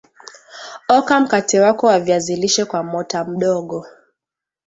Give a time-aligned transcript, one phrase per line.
[0.97, 3.85] oka mkate wako wa viazi lishe kwa mota mdogo